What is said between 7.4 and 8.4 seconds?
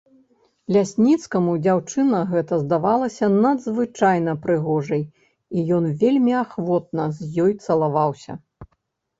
ёй цалаваўся.